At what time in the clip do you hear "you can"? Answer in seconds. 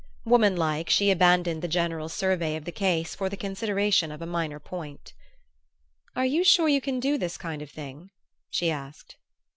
6.67-6.99